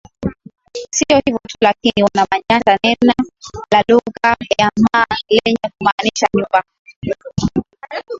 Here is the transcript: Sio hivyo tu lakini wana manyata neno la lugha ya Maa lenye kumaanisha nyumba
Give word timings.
Sio 0.97 1.21
hivyo 1.25 1.39
tu 1.49 1.57
lakini 1.61 2.03
wana 2.03 2.27
manyata 2.31 2.77
neno 2.83 3.13
la 3.71 3.83
lugha 3.87 4.35
ya 4.59 4.69
Maa 4.91 5.05
lenye 5.29 5.57
kumaanisha 5.79 6.27
nyumba 6.33 6.63